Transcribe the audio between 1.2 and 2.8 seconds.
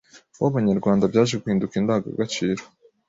guhinduka indangagaciro